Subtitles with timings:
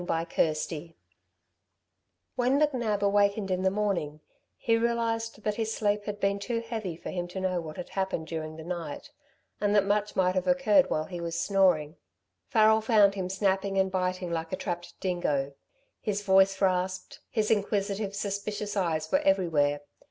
[0.07, 0.95] CHAPTER XXXII
[2.35, 4.19] When McNab awakened in the morning,
[4.57, 7.89] he realised that his sleep had been too heavy for him to know what had
[7.89, 9.11] happened during the night,
[9.59, 11.97] and that much might have occurred while he was snoring.
[12.47, 15.53] Farrel found him snapping and biting like a trapped dingo.
[16.01, 19.81] His voice rasped; his inquisitive, suspicious eyes were everywhere.